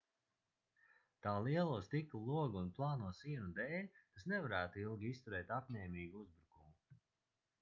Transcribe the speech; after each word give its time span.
tā 1.25 1.33
lielo 1.47 1.75
stikla 1.87 2.21
logu 2.29 2.57
un 2.61 2.71
plāno 2.79 3.11
sienu 3.19 3.51
dēļ 3.59 3.85
tas 3.99 4.27
nevarētu 4.33 4.83
ilgi 4.87 5.11
izturēt 5.17 5.53
apņēmīgu 5.61 6.25
uzbrukumu 6.25 7.01